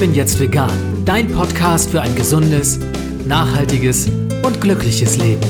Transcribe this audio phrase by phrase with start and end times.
[0.00, 1.04] bin jetzt vegan.
[1.04, 2.80] Dein Podcast für ein gesundes,
[3.26, 4.08] nachhaltiges
[4.42, 5.42] und glückliches Leben.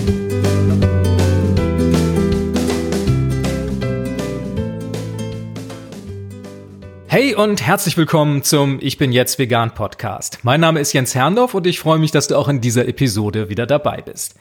[7.06, 10.40] Hey und herzlich willkommen zum Ich bin jetzt vegan Podcast.
[10.42, 13.50] Mein Name ist Jens Herndorf und ich freue mich, dass du auch in dieser Episode
[13.50, 14.34] wieder dabei bist.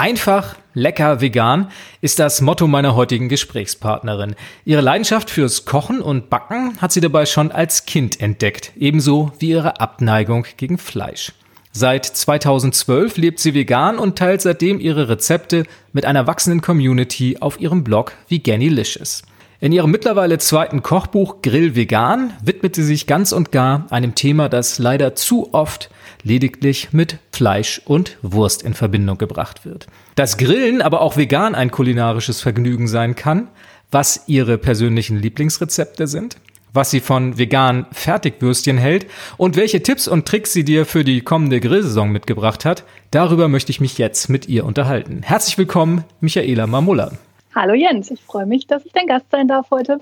[0.00, 4.34] Einfach, lecker, vegan ist das Motto meiner heutigen Gesprächspartnerin.
[4.64, 9.50] Ihre Leidenschaft fürs Kochen und Backen hat sie dabei schon als Kind entdeckt, ebenso wie
[9.50, 11.32] ihre Abneigung gegen Fleisch.
[11.72, 17.60] Seit 2012 lebt sie vegan und teilt seitdem ihre Rezepte mit einer wachsenden Community auf
[17.60, 19.20] ihrem Blog Veganilicious.
[19.60, 24.48] In ihrem mittlerweile zweiten Kochbuch Grill Vegan widmet sie sich ganz und gar einem Thema,
[24.48, 25.90] das leider zu oft
[26.22, 29.86] lediglich mit Fleisch und Wurst in Verbindung gebracht wird.
[30.14, 33.48] Dass Grillen aber auch vegan ein kulinarisches Vergnügen sein kann,
[33.90, 36.36] was ihre persönlichen Lieblingsrezepte sind,
[36.72, 41.20] was sie von veganen Fertigwürstchen hält und welche Tipps und Tricks sie dir für die
[41.20, 45.22] kommende Grillsaison mitgebracht hat, darüber möchte ich mich jetzt mit ihr unterhalten.
[45.22, 47.12] Herzlich willkommen, Michaela Mamulla.
[47.54, 49.98] Hallo Jens, ich freue mich, dass ich dein Gast sein darf heute.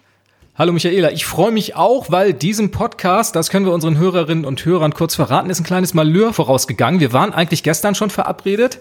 [0.59, 4.65] Hallo Michaela, ich freue mich auch, weil diesem Podcast, das können wir unseren Hörerinnen und
[4.65, 6.99] Hörern kurz verraten, ist ein kleines Malheur vorausgegangen.
[6.99, 8.81] Wir waren eigentlich gestern schon verabredet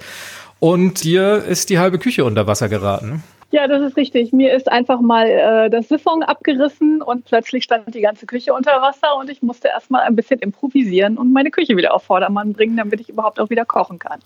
[0.59, 3.21] und dir ist die halbe Küche unter Wasser geraten.
[3.49, 4.33] Ja, das ist richtig.
[4.33, 8.81] Mir ist einfach mal äh, das Siphon abgerissen und plötzlich stand die ganze Küche unter
[8.81, 12.75] Wasser und ich musste erstmal ein bisschen improvisieren und meine Küche wieder auf Vordermann bringen,
[12.75, 14.19] damit ich überhaupt auch wieder kochen kann.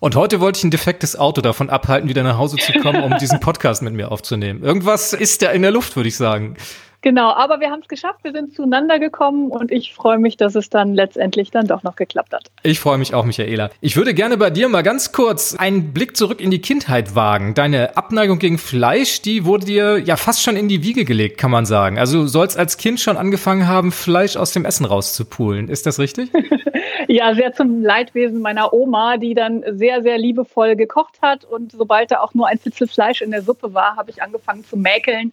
[0.00, 3.16] Und heute wollte ich ein defektes Auto davon abhalten, wieder nach Hause zu kommen, um
[3.18, 4.64] diesen Podcast mit mir aufzunehmen.
[4.64, 6.56] Irgendwas ist da in der Luft, würde ich sagen.
[7.08, 10.54] Genau, aber wir haben es geschafft, wir sind zueinander gekommen und ich freue mich, dass
[10.54, 12.50] es dann letztendlich dann doch noch geklappt hat.
[12.62, 13.70] Ich freue mich auch, Michaela.
[13.80, 17.54] Ich würde gerne bei dir mal ganz kurz einen Blick zurück in die Kindheit wagen.
[17.54, 21.50] Deine Abneigung gegen Fleisch, die wurde dir ja fast schon in die Wiege gelegt, kann
[21.50, 21.98] man sagen.
[21.98, 25.68] Also du sollst als Kind schon angefangen haben, Fleisch aus dem Essen rauszupulen.
[25.70, 26.28] Ist das richtig?
[27.08, 32.10] ja, sehr zum Leidwesen meiner Oma, die dann sehr, sehr liebevoll gekocht hat und sobald
[32.10, 35.32] da auch nur ein Fitzel Fleisch in der Suppe war, habe ich angefangen zu mäkeln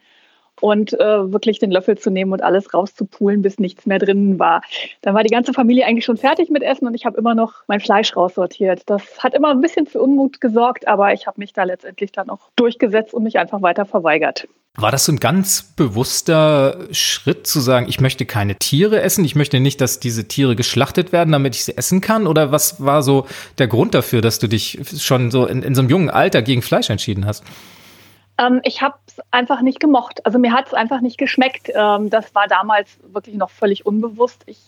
[0.61, 4.61] und äh, wirklich den Löffel zu nehmen und alles rauszupulen, bis nichts mehr drin war.
[5.01, 7.63] Dann war die ganze Familie eigentlich schon fertig mit Essen und ich habe immer noch
[7.67, 8.83] mein Fleisch raussortiert.
[8.85, 12.29] Das hat immer ein bisschen für Unmut gesorgt, aber ich habe mich da letztendlich dann
[12.29, 14.47] auch durchgesetzt und mich einfach weiter verweigert.
[14.77, 19.33] War das so ein ganz bewusster Schritt zu sagen, ich möchte keine Tiere essen, ich
[19.33, 22.27] möchte nicht, dass diese Tiere geschlachtet werden, damit ich sie essen kann?
[22.27, 23.25] Oder was war so
[23.57, 26.61] der Grund dafür, dass du dich schon so in, in so einem jungen Alter gegen
[26.61, 27.45] Fleisch entschieden hast?
[28.38, 30.25] Ähm, ich habe es einfach nicht gemocht.
[30.25, 31.72] Also mir hat es einfach nicht geschmeckt.
[31.73, 34.44] Ähm, das war damals wirklich noch völlig unbewusst.
[34.46, 34.59] Ich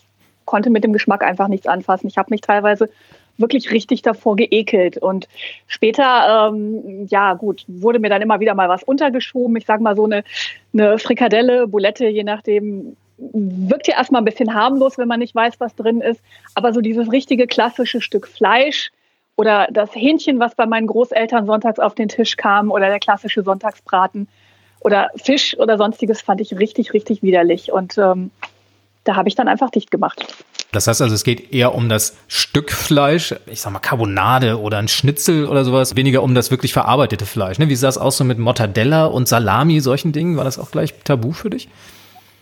[0.44, 2.08] konnte mit dem Geschmack einfach nichts anfassen.
[2.08, 2.88] Ich habe mich teilweise
[3.36, 4.98] wirklich richtig davor geekelt.
[4.98, 5.28] Und
[5.66, 9.56] später, ähm, ja gut, wurde mir dann immer wieder mal was untergeschoben.
[9.56, 10.24] Ich sage mal so eine,
[10.72, 15.54] eine Frikadelle, Boulette, je nachdem, wirkt ja erstmal ein bisschen harmlos, wenn man nicht weiß,
[15.58, 16.20] was drin ist.
[16.54, 18.90] Aber so dieses richtige klassische Stück Fleisch,
[19.38, 23.44] oder das Hähnchen, was bei meinen Großeltern sonntags auf den Tisch kam oder der klassische
[23.44, 24.26] Sonntagsbraten
[24.80, 27.70] oder Fisch oder sonstiges fand ich richtig, richtig widerlich.
[27.70, 28.32] Und ähm,
[29.04, 30.26] da habe ich dann einfach dicht gemacht.
[30.72, 34.78] Das heißt also, es geht eher um das Stück Fleisch, ich sag mal Carbonade oder
[34.78, 37.60] ein Schnitzel oder sowas, weniger um das wirklich verarbeitete Fleisch.
[37.60, 37.68] Ne?
[37.68, 40.36] Wie sah es aus so mit Mortadella und Salami, solchen Dingen?
[40.36, 41.68] War das auch gleich tabu für dich?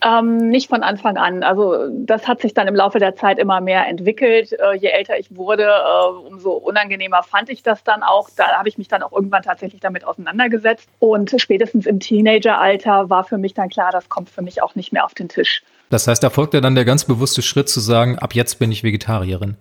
[0.07, 1.43] Ähm, nicht von Anfang an.
[1.43, 4.53] Also das hat sich dann im Laufe der Zeit immer mehr entwickelt.
[4.53, 8.29] Äh, je älter ich wurde, äh, umso unangenehmer fand ich das dann auch.
[8.37, 10.87] Da habe ich mich dann auch irgendwann tatsächlich damit auseinandergesetzt.
[10.99, 14.93] Und spätestens im Teenageralter war für mich dann klar, das kommt für mich auch nicht
[14.93, 15.61] mehr auf den Tisch.
[15.89, 18.83] Das heißt, da folgte dann der ganz bewusste Schritt zu sagen, ab jetzt bin ich
[18.83, 19.57] Vegetarierin.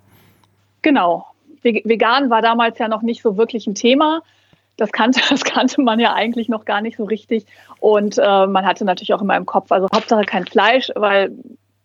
[0.82, 1.26] Genau.
[1.62, 4.22] Vegan war damals ja noch nicht so wirklich ein Thema.
[4.76, 7.46] Das kannte, das kannte man ja eigentlich noch gar nicht so richtig.
[7.80, 11.32] Und äh, man hatte natürlich auch immer im Kopf, also Hauptsache kein Fleisch, weil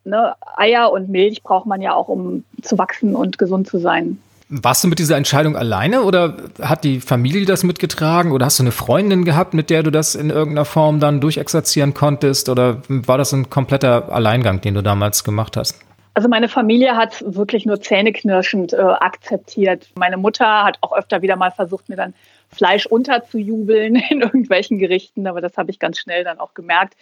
[0.03, 4.19] ne, Eier und Milch braucht man ja auch, um zu wachsen und gesund zu sein.
[4.53, 8.63] Warst du mit dieser Entscheidung alleine oder hat die Familie das mitgetragen oder hast du
[8.63, 13.17] eine Freundin gehabt, mit der du das in irgendeiner Form dann durchexerzieren konntest oder war
[13.17, 15.79] das ein kompletter Alleingang, den du damals gemacht hast?
[16.13, 19.87] Also meine Familie hat wirklich nur zähneknirschend äh, akzeptiert.
[19.95, 22.13] Meine Mutter hat auch öfter wieder mal versucht, mir dann
[22.53, 26.95] Fleisch unterzujubeln in irgendwelchen Gerichten, aber das habe ich ganz schnell dann auch gemerkt.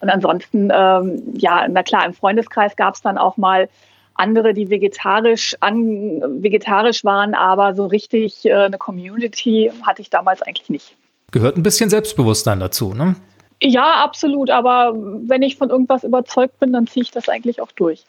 [0.00, 3.68] Und ansonsten, ähm, ja, na klar, im Freundeskreis gab es dann auch mal
[4.14, 10.42] andere, die vegetarisch, an, vegetarisch waren, aber so richtig äh, eine Community hatte ich damals
[10.42, 10.96] eigentlich nicht.
[11.32, 13.16] Gehört ein bisschen Selbstbewusstsein dazu, ne?
[13.62, 14.50] Ja, absolut.
[14.50, 18.04] Aber wenn ich von irgendwas überzeugt bin, dann ziehe ich das eigentlich auch durch.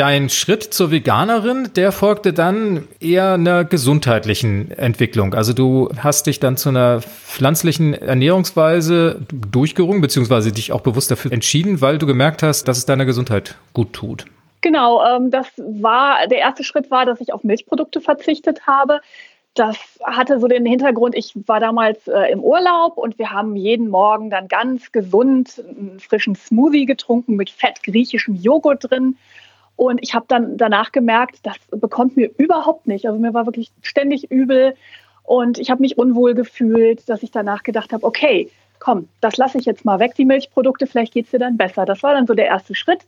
[0.00, 5.34] Dein Schritt zur Veganerin, der folgte dann eher einer gesundheitlichen Entwicklung.
[5.34, 11.32] Also du hast dich dann zu einer pflanzlichen Ernährungsweise durchgerungen, beziehungsweise dich auch bewusst dafür
[11.32, 14.24] entschieden, weil du gemerkt hast, dass es deiner Gesundheit gut tut.
[14.62, 19.02] Genau, ähm, das war, der erste Schritt war, dass ich auf Milchprodukte verzichtet habe.
[19.52, 23.90] Das hatte so den Hintergrund, ich war damals äh, im Urlaub und wir haben jeden
[23.90, 29.18] Morgen dann ganz gesund einen frischen Smoothie getrunken mit fett griechischem Joghurt drin.
[29.76, 33.06] Und ich habe dann danach gemerkt, das bekommt mir überhaupt nicht.
[33.06, 34.74] Also mir war wirklich ständig übel
[35.22, 39.58] und ich habe mich unwohl gefühlt, dass ich danach gedacht habe, okay, komm, das lasse
[39.58, 41.84] ich jetzt mal weg, die Milchprodukte, vielleicht geht es dir dann besser.
[41.84, 43.00] Das war dann so der erste Schritt.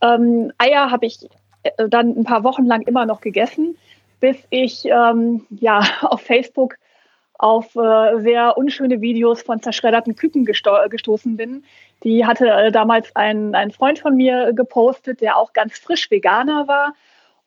[0.00, 1.28] Ähm, Eier habe ich
[1.62, 3.76] äh, dann ein paar Wochen lang immer noch gegessen
[4.20, 6.76] bis ich ähm, ja auf Facebook
[7.38, 11.64] auf äh, sehr unschöne Videos von zerschredderten Küken gesto gestoßen bin.
[12.04, 16.68] Die hatte äh, damals ein, ein Freund von mir gepostet, der auch ganz frisch Veganer
[16.68, 16.94] war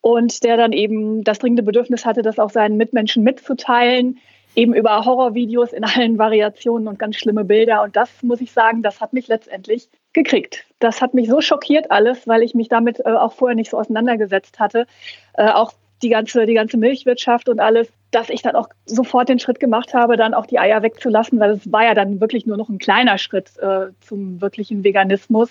[0.02, 4.20] und der dann eben das dringende Bedürfnis hatte, das auch seinen Mitmenschen mitzuteilen,
[4.56, 7.84] eben über Horrorvideos in allen Variationen und ganz schlimme Bilder.
[7.84, 10.66] Und das muss ich sagen, das hat mich letztendlich gekriegt.
[10.80, 13.78] Das hat mich so schockiert alles, weil ich mich damit äh, auch vorher nicht so
[13.78, 14.88] auseinandergesetzt hatte.
[15.34, 19.40] Äh, auch die ganze, die ganze Milchwirtschaft und alles, dass ich dann auch sofort den
[19.40, 22.58] Schritt gemacht habe, dann auch die Eier wegzulassen, weil es war ja dann wirklich nur
[22.58, 25.50] noch ein kleiner Schritt äh, zum wirklichen Veganismus.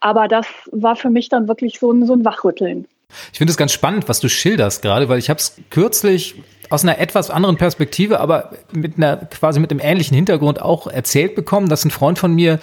[0.00, 2.86] Aber das war für mich dann wirklich so ein, so ein Wachrütteln.
[3.32, 6.34] Ich finde es ganz spannend, was du schilderst gerade, weil ich habe es kürzlich
[6.70, 11.34] aus einer etwas anderen Perspektive, aber mit einer quasi mit einem ähnlichen Hintergrund auch erzählt
[11.34, 12.58] bekommen, dass ein Freund von mir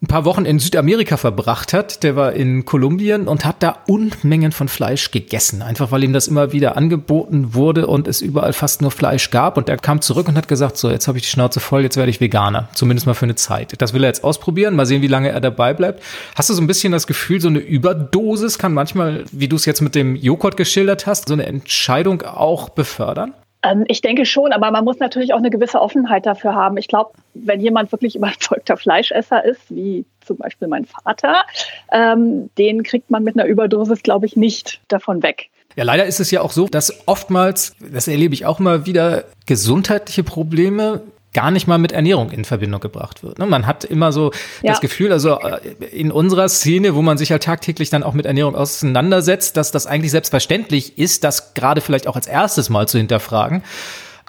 [0.00, 2.04] ein paar Wochen in Südamerika verbracht hat.
[2.04, 5.60] Der war in Kolumbien und hat da Unmengen von Fleisch gegessen.
[5.60, 9.56] Einfach weil ihm das immer wieder angeboten wurde und es überall fast nur Fleisch gab.
[9.56, 11.96] Und er kam zurück und hat gesagt, so, jetzt habe ich die Schnauze voll, jetzt
[11.96, 12.68] werde ich Veganer.
[12.74, 13.74] Zumindest mal für eine Zeit.
[13.82, 14.76] Das will er jetzt ausprobieren.
[14.76, 16.00] Mal sehen, wie lange er dabei bleibt.
[16.36, 19.64] Hast du so ein bisschen das Gefühl, so eine Überdosis kann manchmal, wie du es
[19.64, 23.34] jetzt mit dem Joghurt geschildert hast, so eine Entscheidung auch befördern?
[23.62, 26.76] Ähm, ich denke schon, aber man muss natürlich auch eine gewisse Offenheit dafür haben.
[26.76, 31.44] Ich glaube, wenn jemand wirklich überzeugter Fleischesser ist, wie zum Beispiel mein Vater,
[31.92, 35.50] ähm, den kriegt man mit einer Überdosis, glaube ich, nicht davon weg.
[35.76, 39.24] Ja, leider ist es ja auch so, dass oftmals, das erlebe ich auch mal wieder,
[39.46, 41.02] gesundheitliche Probleme
[41.34, 43.38] gar nicht mal mit Ernährung in Verbindung gebracht wird.
[43.38, 43.46] Ne?
[43.46, 44.32] Man hat immer so
[44.62, 44.72] ja.
[44.72, 45.60] das Gefühl, also äh,
[45.92, 49.86] in unserer Szene, wo man sich halt tagtäglich dann auch mit Ernährung auseinandersetzt, dass das
[49.86, 53.62] eigentlich selbstverständlich ist, das gerade vielleicht auch als erstes mal zu hinterfragen.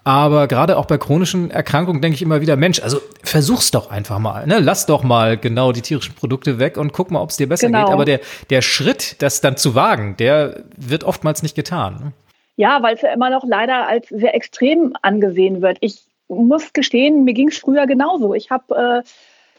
[0.04, 4.18] Aber gerade auch bei chronischen Erkrankungen denke ich immer wieder, Mensch, also versuch's doch einfach
[4.20, 4.60] mal, ne?
[4.60, 7.68] Lass doch mal genau die tierischen Produkte weg und guck mal, ob es dir besser
[7.68, 7.86] genau.
[7.86, 7.94] geht.
[7.94, 8.20] Aber der,
[8.50, 11.96] der Schritt, das dann zu wagen, der wird oftmals nicht getan.
[12.02, 12.14] Ne?
[12.56, 15.78] Ja, weil es ja immer noch leider als sehr extrem angesehen wird.
[15.82, 18.34] Ich muss gestehen, mir ging es früher genauso.
[18.34, 19.10] Ich habe äh,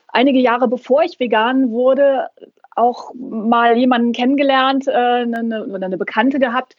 [0.09, 2.29] einige Jahre bevor ich vegan wurde,
[2.77, 6.77] auch mal jemanden kennengelernt, äh, eine, eine Bekannte gehabt,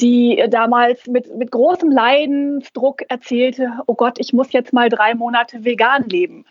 [0.00, 5.64] die damals mit, mit großem Leidensdruck erzählte, oh Gott, ich muss jetzt mal drei Monate
[5.64, 6.44] vegan leben.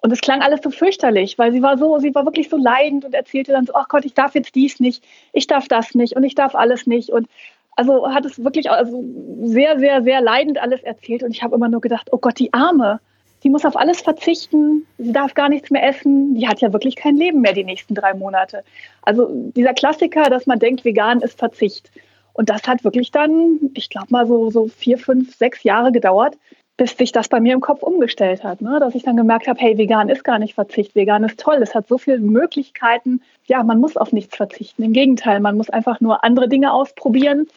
[0.00, 3.04] Und es klang alles so fürchterlich, weil sie war so, sie war wirklich so leidend
[3.04, 6.16] und erzählte dann so, ach Gott, ich darf jetzt dies nicht, ich darf das nicht
[6.16, 7.10] und ich darf alles nicht.
[7.10, 7.28] Und
[7.76, 9.04] also hat es wirklich also
[9.42, 11.22] sehr, sehr, sehr leidend alles erzählt.
[11.22, 13.00] Und ich habe immer nur gedacht, oh Gott, die Arme,
[13.42, 16.96] die muss auf alles verzichten, sie darf gar nichts mehr essen, die hat ja wirklich
[16.96, 18.62] kein Leben mehr die nächsten drei Monate.
[19.02, 21.90] Also dieser Klassiker, dass man denkt, vegan ist Verzicht.
[22.34, 26.38] Und das hat wirklich dann, ich glaube mal so, so vier, fünf, sechs Jahre gedauert,
[26.76, 28.62] bis sich das bei mir im Kopf umgestellt hat.
[28.62, 28.78] Ne?
[28.80, 31.74] Dass ich dann gemerkt habe, hey, vegan ist gar nicht Verzicht, vegan ist toll, es
[31.74, 33.20] hat so viele Möglichkeiten.
[33.46, 34.82] Ja, man muss auf nichts verzichten.
[34.82, 37.48] Im Gegenteil, man muss einfach nur andere Dinge ausprobieren,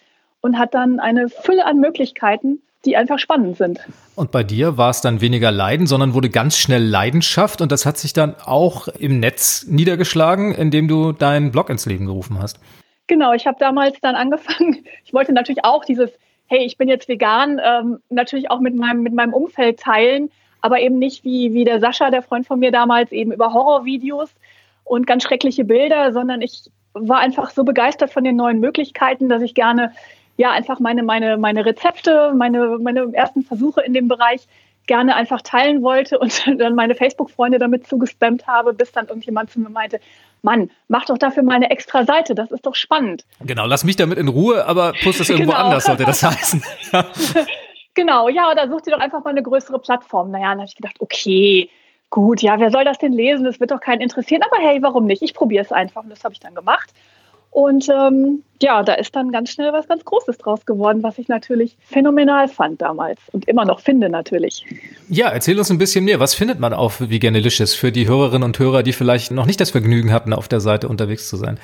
[0.46, 3.80] und hat dann eine Fülle an Möglichkeiten, die einfach spannend sind.
[4.14, 7.88] Und bei dir war es dann weniger Leiden, sondern wurde ganz schnell Leidenschaft und das
[7.88, 12.60] hat sich dann auch im Netz niedergeschlagen, indem du deinen Blog ins Leben gerufen hast.
[13.08, 14.86] Genau, ich habe damals dann angefangen.
[15.04, 16.12] Ich wollte natürlich auch dieses,
[16.48, 20.30] hey, ich bin jetzt vegan, ähm, natürlich auch mit meinem, mit meinem Umfeld teilen,
[20.62, 24.30] aber eben nicht wie, wie der Sascha, der Freund von mir damals, eben über Horrorvideos
[24.84, 29.42] und ganz schreckliche Bilder, sondern ich war einfach so begeistert von den neuen Möglichkeiten, dass
[29.42, 29.92] ich gerne
[30.38, 34.48] ja einfach meine, meine, meine Rezepte, meine, meine ersten Versuche in dem Bereich
[34.88, 39.60] gerne einfach teilen wollte und dann meine Facebook-Freunde damit zugespammt habe, bis dann irgendjemand zu
[39.60, 40.00] mir meinte,
[40.42, 43.26] Mann, mach doch dafür mal eine extra Seite, das ist doch spannend.
[43.42, 45.64] Genau, lass mich damit in Ruhe, aber post es irgendwo genau.
[45.64, 46.64] anders, sollte das heißen.
[47.96, 50.30] genau, ja, oder such dir doch einfach mal eine größere Plattform.
[50.30, 51.70] Naja, dann habe ich gedacht, okay,
[52.12, 53.44] gut, ja, wer soll das denn lesen?
[53.44, 55.24] Das wird doch keinen interessieren, aber hey, warum nicht?
[55.24, 56.94] Ich probiere es einfach und das habe ich dann gemacht.
[57.56, 61.30] Und ähm, ja, da ist dann ganz schnell was ganz Großes draus geworden, was ich
[61.30, 64.66] natürlich phänomenal fand damals und immer noch finde natürlich.
[65.08, 66.20] Ja, erzähl uns ein bisschen mehr.
[66.20, 69.72] Was findet man auf Veganilicious für die Hörerinnen und Hörer, die vielleicht noch nicht das
[69.72, 71.58] Vergnügen hatten, auf der Seite unterwegs zu sein?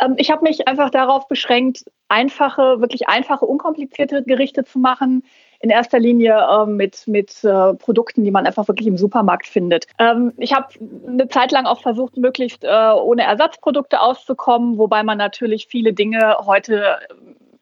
[0.00, 5.22] Ähm, ich habe mich einfach darauf beschränkt, einfache, wirklich einfache, unkomplizierte Gerichte zu machen.
[5.60, 9.86] In erster Linie äh, mit, mit äh, Produkten, die man einfach wirklich im Supermarkt findet.
[9.98, 10.68] Ähm, ich habe
[11.06, 16.36] eine Zeit lang auch versucht, möglichst äh, ohne Ersatzprodukte auszukommen, wobei man natürlich viele Dinge
[16.46, 16.98] heute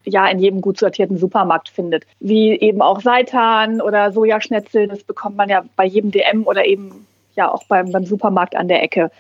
[0.05, 2.05] äh, ja in jedem gut sortierten Supermarkt findet.
[2.21, 7.07] Wie eben auch Seitan oder Sojaschnetzel, das bekommt man ja bei jedem DM oder eben
[7.35, 9.11] ja auch beim, beim Supermarkt an der Ecke.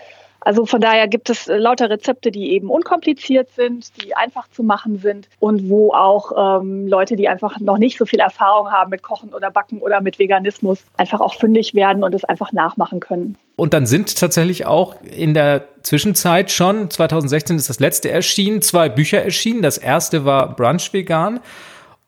[0.46, 4.62] Also von daher gibt es äh, lauter Rezepte, die eben unkompliziert sind, die einfach zu
[4.62, 8.90] machen sind und wo auch ähm, Leute, die einfach noch nicht so viel Erfahrung haben
[8.90, 13.00] mit Kochen oder Backen oder mit Veganismus, einfach auch fündig werden und es einfach nachmachen
[13.00, 13.36] können.
[13.56, 18.88] Und dann sind tatsächlich auch in der Zwischenzeit schon, 2016 ist das letzte erschienen, zwei
[18.88, 19.62] Bücher erschienen.
[19.62, 21.40] Das erste war Brunch Vegan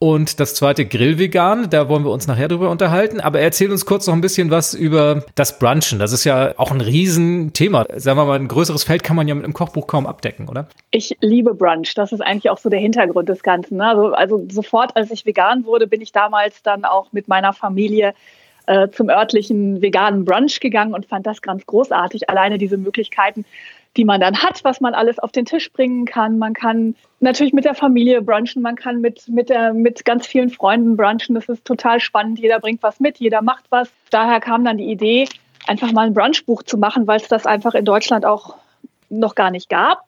[0.00, 3.20] und das zweite Grillvegan, da wollen wir uns nachher drüber unterhalten.
[3.20, 5.98] Aber erzähl uns kurz noch ein bisschen was über das Brunchen.
[5.98, 7.84] Das ist ja auch ein Riesenthema.
[7.96, 10.68] Sagen wir mal, ein größeres Feld kann man ja mit einem Kochbuch kaum abdecken, oder?
[10.92, 11.94] Ich liebe Brunch.
[11.94, 13.78] Das ist eigentlich auch so der Hintergrund des Ganzen.
[13.78, 13.86] Ne?
[13.86, 18.14] Also, also sofort, als ich vegan wurde, bin ich damals dann auch mit meiner Familie
[18.66, 22.30] äh, zum örtlichen veganen Brunch gegangen und fand das ganz großartig.
[22.30, 23.44] Alleine diese Möglichkeiten,
[23.96, 26.38] die man dann hat, was man alles auf den Tisch bringen kann.
[26.38, 30.50] Man kann natürlich mit der Familie brunchen, man kann mit, mit, der, mit ganz vielen
[30.50, 31.34] Freunden brunchen.
[31.34, 32.38] Das ist total spannend.
[32.38, 33.90] Jeder bringt was mit, jeder macht was.
[34.10, 35.28] Daher kam dann die Idee,
[35.66, 38.56] einfach mal ein Brunchbuch zu machen, weil es das einfach in Deutschland auch
[39.10, 40.04] noch gar nicht gab.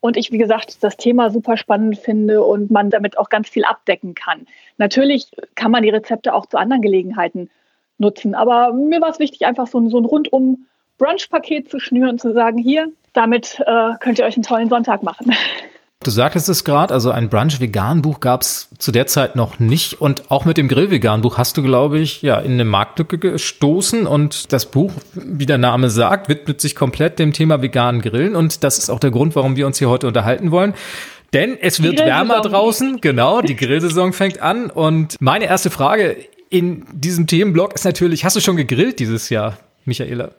[0.00, 3.64] Und ich, wie gesagt, das Thema super spannend finde und man damit auch ganz viel
[3.64, 4.46] abdecken kann.
[4.76, 7.50] Natürlich kann man die Rezepte auch zu anderen Gelegenheiten
[7.98, 10.66] nutzen, aber mir war es wichtig, einfach so so ein rundum
[10.98, 15.02] Brunch-Paket zu schnüren und zu sagen, hier, damit äh, könnt ihr euch einen tollen Sonntag
[15.02, 15.32] machen.
[16.04, 20.00] Du sagtest es gerade, also ein Brunch-Vegan-Buch gab es zu der Zeit noch nicht.
[20.00, 24.08] Und auch mit dem Grill-Vegan-Buch hast du, glaube ich, ja, in eine Marktlücke gestoßen.
[24.08, 28.34] Und das Buch, wie der Name sagt, widmet sich komplett dem Thema veganen Grillen.
[28.34, 30.74] Und das ist auch der Grund, warum wir uns hier heute unterhalten wollen.
[31.32, 34.70] Denn es wird wärmer draußen, genau, die Grillsaison fängt an.
[34.70, 36.16] Und meine erste Frage
[36.50, 40.32] in diesem Themenblock ist natürlich, hast du schon gegrillt dieses Jahr, Michaela?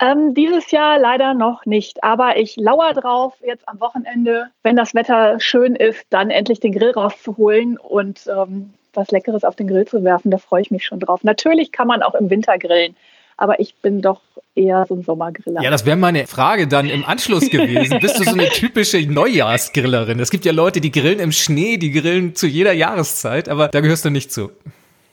[0.00, 4.94] Ähm, dieses Jahr leider noch nicht, aber ich lauere drauf, jetzt am Wochenende, wenn das
[4.94, 9.86] Wetter schön ist, dann endlich den Grill rauszuholen und ähm, was Leckeres auf den Grill
[9.86, 10.30] zu werfen.
[10.30, 11.22] Da freue ich mich schon drauf.
[11.22, 12.96] Natürlich kann man auch im Winter grillen,
[13.36, 14.20] aber ich bin doch
[14.54, 15.62] eher so ein Sommergriller.
[15.62, 17.98] Ja, das wäre meine Frage dann im Anschluss gewesen.
[18.00, 20.20] Bist du so eine typische Neujahrsgrillerin?
[20.20, 23.80] Es gibt ja Leute, die grillen im Schnee, die grillen zu jeder Jahreszeit, aber da
[23.80, 24.50] gehörst du nicht zu.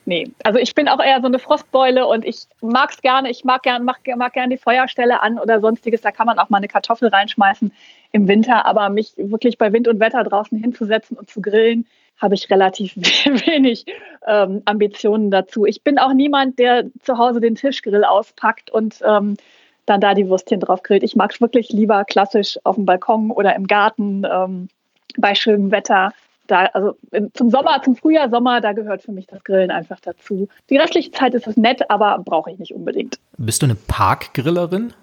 [0.06, 3.30] Nee, also ich bin auch eher so eine Frostbeule und ich mag es gerne.
[3.30, 6.02] Ich mag gerne mag, mag gern die Feuerstelle an oder sonstiges.
[6.02, 7.72] Da kann man auch mal eine Kartoffel reinschmeißen
[8.12, 8.66] im Winter.
[8.66, 11.86] Aber mich wirklich bei Wind und Wetter draußen hinzusetzen und zu grillen,
[12.18, 12.96] habe ich relativ
[13.46, 13.86] wenig
[14.26, 15.66] ähm, Ambitionen dazu.
[15.66, 19.38] Ich bin auch niemand, der zu Hause den Tischgrill auspackt und ähm,
[19.86, 21.04] dann da die Würstchen drauf grillt.
[21.04, 24.70] Ich mag es wirklich lieber klassisch auf dem Balkon oder im Garten ähm,
[25.18, 26.14] bei schönem Wetter
[26.48, 26.96] da, also
[27.34, 30.48] zum Sommer, zum Frühjahr, Sommer, da gehört für mich das Grillen einfach dazu.
[30.70, 33.20] Die restliche Zeit ist es nett, aber brauche ich nicht unbedingt.
[33.38, 34.94] Bist du eine Parkgrillerin?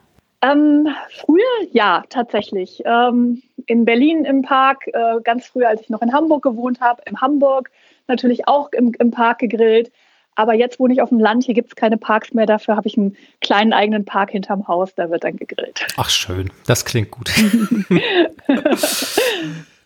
[0.40, 1.42] Ähm, früher
[1.73, 2.83] ja, tatsächlich.
[2.85, 7.02] Ähm, in Berlin im Park, äh, ganz früher, als ich noch in Hamburg gewohnt habe,
[7.07, 7.71] in Hamburg
[8.07, 9.90] natürlich auch im, im Park gegrillt.
[10.37, 12.47] Aber jetzt wohne ich auf dem Land, hier gibt es keine Parks mehr.
[12.47, 15.85] Dafür habe ich einen kleinen eigenen Park hinterm Haus, da wird dann gegrillt.
[15.97, 17.33] Ach schön, das klingt gut.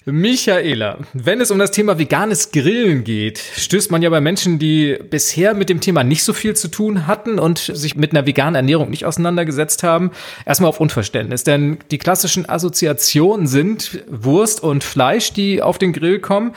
[0.04, 4.98] Michaela, wenn es um das Thema veganes Grillen geht, stößt man ja bei Menschen, die
[5.10, 8.56] bisher mit dem Thema nicht so viel zu tun hatten und sich mit einer veganen
[8.56, 10.10] Ernährung nicht auseinandergesetzt haben,
[10.44, 11.44] erstmal auf Unverständnis.
[11.44, 16.52] Denn die klassischen Assoziationen sind Wurst und Fleisch, die auf den Grill kommen.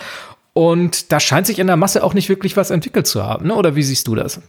[0.54, 3.56] Und da scheint sich in der Masse auch nicht wirklich was entwickelt zu haben, ne?
[3.56, 4.42] oder wie siehst du das?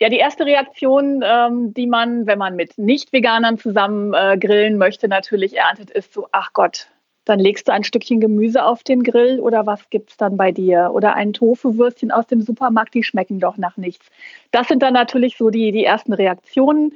[0.00, 5.08] Ja, die erste Reaktion, ähm, die man, wenn man mit Nicht-Veganern zusammen äh, grillen möchte,
[5.08, 6.86] natürlich erntet, ist so, ach Gott,
[7.28, 10.50] dann legst du ein Stückchen Gemüse auf den Grill oder was gibt es dann bei
[10.50, 10.90] dir?
[10.92, 14.06] Oder ein Tofu-Würstchen aus dem Supermarkt, die schmecken doch nach nichts.
[14.50, 16.92] Das sind dann natürlich so die, die ersten Reaktionen.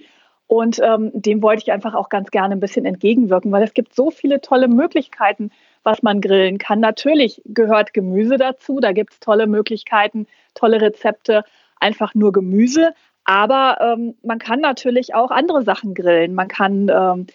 [0.47, 3.95] Und ähm, dem wollte ich einfach auch ganz gerne ein bisschen entgegenwirken, weil es gibt
[3.95, 5.51] so viele tolle Möglichkeiten,
[5.83, 6.81] was man grillen kann.
[6.81, 11.45] Natürlich gehört Gemüse dazu, da gibt es tolle Möglichkeiten, tolle Rezepte,
[11.81, 12.93] einfach nur Gemüse.
[13.25, 16.35] Aber ähm, man kann natürlich auch andere Sachen grillen.
[16.35, 17.27] Man kann ähm,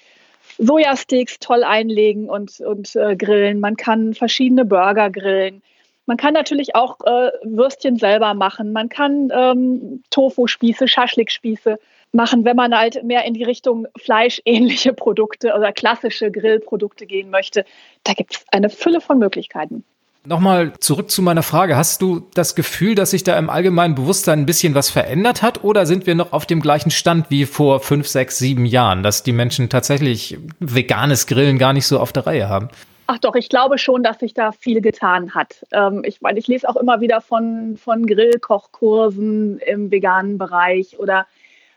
[0.58, 3.60] Sojasticks toll einlegen und, und äh, grillen.
[3.60, 5.62] Man kann verschiedene Burger grillen.
[6.06, 8.72] Man kann natürlich auch äh, Würstchen selber machen.
[8.72, 11.78] Man kann ähm, Tofu-Spieße, Schaschlik-Spieße
[12.14, 17.66] machen, wenn man halt mehr in die Richtung fleischähnliche Produkte oder klassische Grillprodukte gehen möchte.
[18.04, 19.84] Da gibt es eine Fülle von Möglichkeiten.
[20.28, 21.78] Nochmal zurück zu meiner Frage.
[21.78, 25.64] Hast du das Gefühl, dass sich da im allgemeinen Bewusstsein ein bisschen was verändert hat
[25.64, 29.24] oder sind wir noch auf dem gleichen Stand wie vor fünf, sechs, sieben Jahren, dass
[29.24, 32.68] die Menschen tatsächlich veganes Grillen gar nicht so auf der Reihe haben?
[33.06, 35.66] Ach doch, ich glaube schon, dass sich da viel getan hat.
[35.72, 41.26] Ähm, ich, weil ich lese auch immer wieder von, von Grillkochkursen im veganen Bereich oder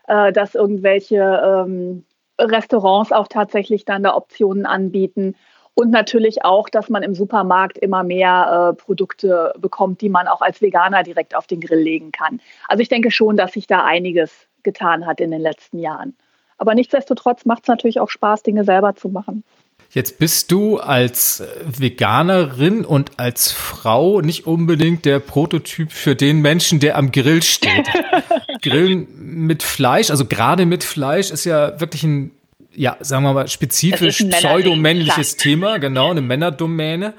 [0.09, 2.03] äh, dass irgendwelche ähm,
[2.37, 5.35] Restaurants auch tatsächlich dann da Optionen anbieten.
[5.81, 10.41] Und natürlich auch, dass man im Supermarkt immer mehr äh, Produkte bekommt, die man auch
[10.41, 12.39] als Veganer direkt auf den Grill legen kann.
[12.67, 16.15] Also ich denke schon, dass sich da einiges getan hat in den letzten Jahren.
[16.59, 19.43] Aber nichtsdestotrotz macht es natürlich auch Spaß, Dinge selber zu machen.
[19.89, 26.79] Jetzt bist du als Veganerin und als Frau nicht unbedingt der Prototyp für den Menschen,
[26.79, 27.87] der am Grill steht.
[28.61, 32.29] Grillen mit Fleisch, also gerade mit Fleisch, ist ja wirklich ein,
[32.75, 37.13] ja, sagen wir mal, spezifisch pseudomännliches Thema, genau, eine Männerdomäne.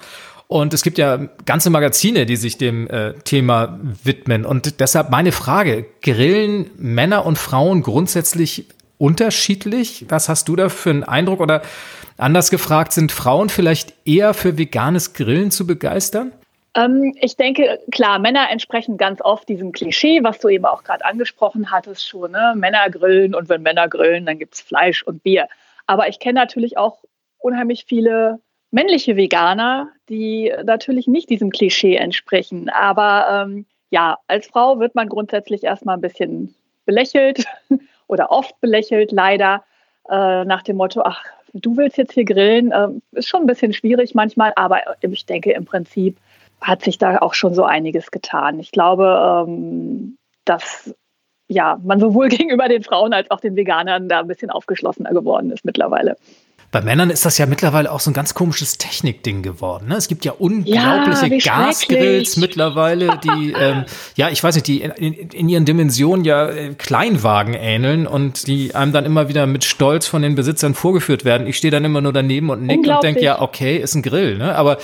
[0.48, 4.44] Und es gibt ja ganze Magazine, die sich dem äh, Thema widmen.
[4.44, 8.66] Und deshalb meine Frage, grillen Männer und Frauen grundsätzlich
[8.98, 10.06] unterschiedlich?
[10.10, 11.40] Was hast du da für einen Eindruck?
[11.40, 11.62] Oder
[12.18, 16.32] anders gefragt, sind Frauen vielleicht eher für veganes Grillen zu begeistern?
[16.74, 21.04] Ähm, ich denke, klar, Männer entsprechen ganz oft diesem Klischee, was du eben auch gerade
[21.04, 22.32] angesprochen hattest schon.
[22.32, 22.54] Ne?
[22.56, 25.48] Männer grillen und wenn Männer grillen, dann gibt es Fleisch und Bier.
[25.86, 26.98] Aber ich kenne natürlich auch
[27.38, 32.70] unheimlich viele männliche Veganer, die natürlich nicht diesem Klischee entsprechen.
[32.70, 36.54] Aber ähm, ja, als Frau wird man grundsätzlich erstmal ein bisschen
[36.86, 37.44] belächelt
[38.06, 39.64] oder oft belächelt, leider,
[40.08, 43.74] äh, nach dem Motto, ach, du willst jetzt hier grillen, äh, ist schon ein bisschen
[43.74, 46.16] schwierig manchmal, aber ich denke, im Prinzip
[46.62, 48.58] hat sich da auch schon so einiges getan.
[48.58, 50.94] Ich glaube, ähm, dass
[51.48, 55.50] ja, man sowohl gegenüber den Frauen als auch den Veganern da ein bisschen aufgeschlossener geworden
[55.50, 56.16] ist mittlerweile.
[56.72, 59.88] Bei Männern ist das ja mittlerweile auch so ein ganz komisches Technikding geworden.
[59.88, 59.96] Ne?
[59.96, 63.84] Es gibt ja unglaubliche ja, Gasgrills mittlerweile, die, ähm,
[64.16, 68.74] ja, ich weiß nicht, die in, in, ihren Dimensionen ja äh, Kleinwagen ähneln und die
[68.74, 71.46] einem dann immer wieder mit Stolz von den Besitzern vorgeführt werden.
[71.46, 74.38] Ich stehe dann immer nur daneben und nick und denke, ja, okay, ist ein Grill.
[74.38, 74.56] Ne?
[74.56, 74.78] Aber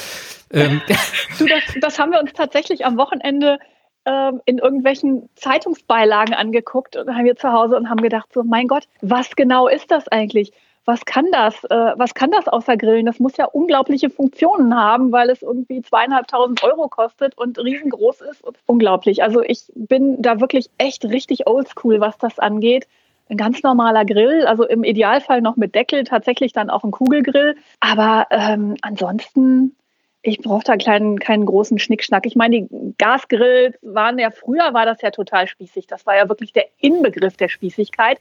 [0.52, 0.82] ähm,
[1.38, 3.58] du, das, das haben wir uns tatsächlich am Wochenende
[4.04, 8.68] ähm, in irgendwelchen Zeitungsbeilagen angeguckt und haben wir zu Hause und haben gedacht, so mein
[8.68, 10.52] Gott, was genau ist das eigentlich?
[10.88, 11.62] Was kann das?
[11.64, 13.04] Äh, was kann das außer Grillen?
[13.04, 18.42] Das muss ja unglaubliche Funktionen haben, weil es irgendwie zweieinhalbtausend Euro kostet und riesengroß ist.
[18.64, 19.22] unglaublich.
[19.22, 22.88] Also ich bin da wirklich echt richtig oldschool, was das angeht.
[23.28, 27.56] Ein ganz normaler Grill, also im Idealfall noch mit Deckel, tatsächlich dann auch ein Kugelgrill.
[27.80, 29.76] Aber ähm, ansonsten
[30.22, 32.26] ich brauche da keinen, keinen großen Schnickschnack.
[32.26, 35.86] Ich meine, die Gasgrills waren ja früher war das ja total spießig.
[35.86, 38.18] Das war ja wirklich der Inbegriff der Spießigkeit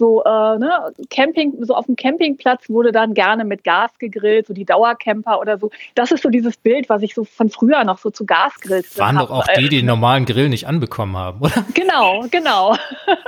[0.00, 4.54] so äh, ne, Camping, so auf dem Campingplatz wurde dann gerne mit Gas gegrillt, so
[4.54, 5.70] die Dauercamper oder so.
[5.94, 9.18] Das ist so dieses Bild, was ich so von früher noch so zu Gasgrills Waren
[9.18, 9.28] hab.
[9.28, 11.64] doch auch die, die den normalen Grill nicht anbekommen haben, oder?
[11.74, 12.74] Genau, genau.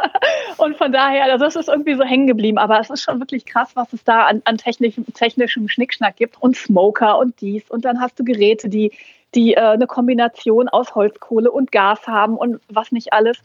[0.57, 2.57] Und von daher, also das ist irgendwie so hängen geblieben.
[2.57, 6.41] Aber es ist schon wirklich krass, was es da an, an technischem, technischem Schnickschnack gibt
[6.41, 7.69] und Smoker und dies.
[7.69, 8.93] Und dann hast du Geräte, die
[9.35, 13.39] die äh, eine Kombination aus Holzkohle und Gas haben und was nicht alles.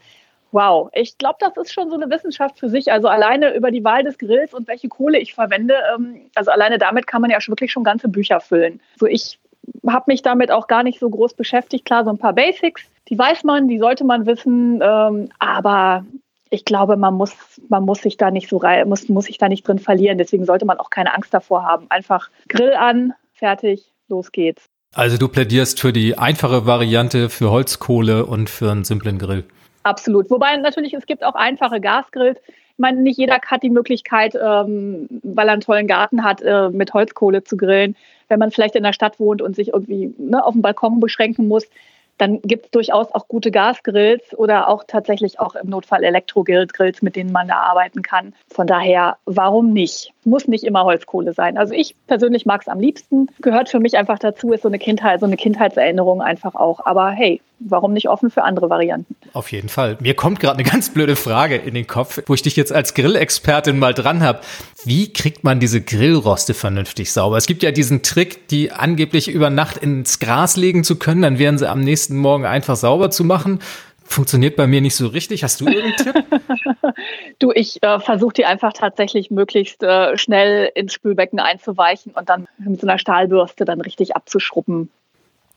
[0.51, 2.91] Wow, ich glaube, das ist schon so eine Wissenschaft für sich.
[2.91, 6.77] Also alleine über die Wahl des Grills und welche Kohle ich verwende, ähm, also alleine
[6.77, 8.79] damit kann man ja wirklich schon ganze Bücher füllen.
[8.99, 9.39] So ich
[9.85, 11.85] habe mich damit auch gar nicht so groß beschäftigt.
[11.85, 16.05] Klar, so ein paar Basics, die weiß man, die sollte man wissen, ähm, aber
[16.49, 17.33] ich glaube, man muss,
[17.67, 20.17] man muss sich da nicht so rein, muss, muss sich da nicht drin verlieren.
[20.17, 21.87] Deswegen sollte man auch keine Angst davor haben.
[21.89, 24.65] Einfach Grill an, fertig, los geht's.
[24.95, 29.43] Also du plädierst für die einfache Variante für Holzkohle und für einen simplen Grill.
[29.87, 30.29] Absolut.
[30.29, 32.39] Wobei natürlich, es gibt auch einfache Gasgrills.
[32.45, 36.69] Ich meine, nicht jeder hat die Möglichkeit, ähm, weil er einen tollen Garten hat, äh,
[36.69, 37.95] mit Holzkohle zu grillen.
[38.27, 41.47] Wenn man vielleicht in der Stadt wohnt und sich irgendwie ne, auf dem Balkon beschränken
[41.47, 41.67] muss,
[42.17, 47.15] dann gibt es durchaus auch gute Gasgrills oder auch tatsächlich auch im Notfall Elektrogrills, mit
[47.15, 48.33] denen man da arbeiten kann.
[48.49, 50.11] Von daher, warum nicht?
[50.27, 51.57] Muss nicht immer Holzkohle sein.
[51.57, 53.27] Also ich persönlich mag es am liebsten.
[53.41, 56.85] Gehört für mich einfach dazu, ist so eine Kindheit, so eine Kindheitserinnerung einfach auch.
[56.85, 59.15] Aber hey, warum nicht offen für andere Varianten?
[59.31, 59.97] Auf jeden Fall.
[60.01, 62.93] Mir kommt gerade eine ganz blöde Frage in den Kopf, wo ich dich jetzt als
[62.93, 64.41] Grillexpertin mal dran habe.
[64.83, 67.37] Wie kriegt man diese Grillroste vernünftig sauber?
[67.37, 71.39] Es gibt ja diesen Trick, die angeblich über Nacht ins Gras legen zu können, dann
[71.39, 73.59] wären sie am nächsten Morgen einfach sauber zu machen.
[74.03, 75.43] Funktioniert bei mir nicht so richtig.
[75.43, 76.25] Hast du irgendeinen Tipp?
[77.39, 82.47] du, ich äh, versuche die einfach tatsächlich möglichst äh, schnell ins Spülbecken einzuweichen und dann
[82.57, 84.89] mit so einer Stahlbürste dann richtig abzuschrubben.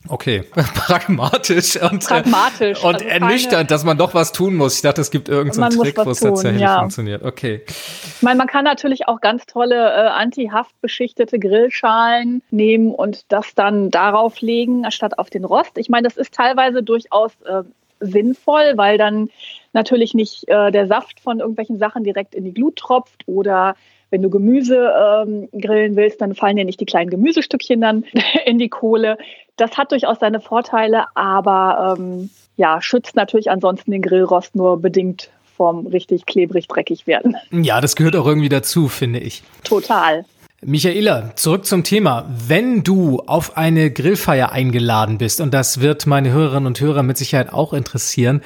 [0.08, 2.82] Okay, pragmatisch und, pragmatisch.
[2.82, 4.76] und also ernüchternd, dass man doch was tun muss.
[4.76, 6.78] Ich dachte, es gibt irgendeinen so Trick, wo es tatsächlich ja.
[6.78, 7.22] funktioniert.
[7.22, 7.62] Okay.
[7.66, 13.90] Ich meine, man kann natürlich auch ganz tolle äh, anti-haftbeschichtete Grillschalen nehmen und das dann
[13.90, 15.76] darauf legen, anstatt auf den Rost.
[15.76, 17.62] Ich meine, das ist teilweise durchaus äh,
[18.00, 19.30] sinnvoll, weil dann
[19.72, 23.76] natürlich nicht äh, der Saft von irgendwelchen Sachen direkt in die Glut tropft oder
[24.10, 28.04] wenn du Gemüse ähm, grillen willst, dann fallen dir nicht die kleinen Gemüsestückchen dann
[28.44, 29.18] in die Kohle.
[29.56, 35.30] Das hat durchaus seine Vorteile, aber ähm, ja, schützt natürlich ansonsten den Grillrost nur bedingt
[35.56, 37.36] vom richtig klebrig dreckig werden.
[37.50, 39.42] Ja, das gehört auch irgendwie dazu, finde ich.
[39.62, 40.24] Total.
[40.62, 42.28] Michaela, zurück zum Thema.
[42.28, 47.16] Wenn du auf eine Grillfeier eingeladen bist, und das wird meine Hörerinnen und Hörer mit
[47.16, 48.42] Sicherheit auch interessieren,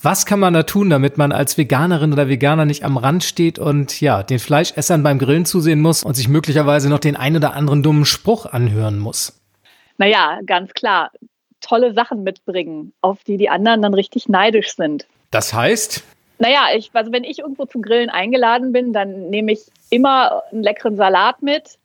[0.00, 3.58] was kann man da tun, damit man als Veganerin oder Veganer nicht am Rand steht
[3.58, 7.52] und ja, den Fleischessern beim Grillen zusehen muss und sich möglicherweise noch den ein oder
[7.52, 9.38] anderen dummen Spruch anhören muss?
[9.98, 11.10] Naja, ganz klar.
[11.60, 15.06] Tolle Sachen mitbringen, auf die die anderen dann richtig neidisch sind.
[15.30, 16.02] Das heißt?
[16.38, 20.62] Naja, ich, also wenn ich irgendwo zum Grillen eingeladen bin, dann nehme ich immer einen
[20.62, 21.78] leckeren Salat mit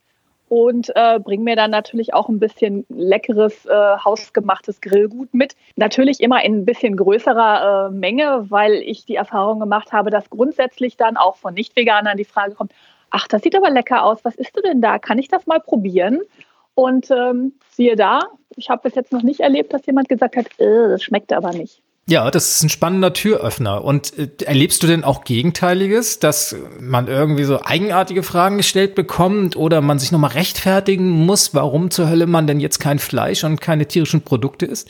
[0.47, 5.55] und äh, bringe mir dann natürlich auch ein bisschen leckeres, äh, hausgemachtes Grillgut mit.
[5.75, 10.29] Natürlich immer in ein bisschen größerer äh, Menge, weil ich die Erfahrung gemacht habe, dass
[10.29, 12.73] grundsätzlich dann auch von Nicht-Veganern die Frage kommt,
[13.09, 14.99] ach, das sieht aber lecker aus, was isst du denn da?
[14.99, 16.21] Kann ich das mal probieren?
[16.75, 18.21] Und ähm, siehe da,
[18.55, 21.51] ich habe bis jetzt noch nicht erlebt, dass jemand gesagt hat, äh, das schmeckt aber
[21.51, 21.81] nicht.
[22.05, 23.83] Ja, das ist ein spannender Türöffner.
[23.83, 29.55] Und äh, erlebst du denn auch Gegenteiliges, dass man irgendwie so eigenartige Fragen gestellt bekommt
[29.55, 33.61] oder man sich nochmal rechtfertigen muss, warum zur Hölle man denn jetzt kein Fleisch und
[33.61, 34.89] keine tierischen Produkte isst?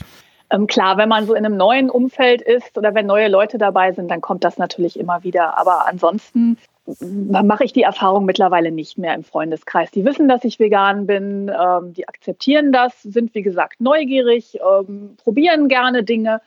[0.49, 3.91] Ähm, klar, wenn man so in einem neuen Umfeld ist oder wenn neue Leute dabei
[3.91, 5.59] sind, dann kommt das natürlich immer wieder.
[5.59, 6.57] Aber ansonsten
[6.99, 9.91] mache ich die Erfahrung mittlerweile nicht mehr im Freundeskreis.
[9.91, 15.15] Die wissen, dass ich vegan bin, ähm, die akzeptieren das, sind wie gesagt neugierig, ähm,
[15.23, 16.41] probieren gerne Dinge